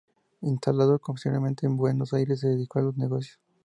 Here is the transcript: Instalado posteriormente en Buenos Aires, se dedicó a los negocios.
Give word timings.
Instalado 0.41 0.97
posteriormente 0.97 1.67
en 1.67 1.77
Buenos 1.77 2.11
Aires, 2.15 2.39
se 2.39 2.47
dedicó 2.47 2.79
a 2.79 2.81
los 2.81 2.97
negocios. 2.97 3.39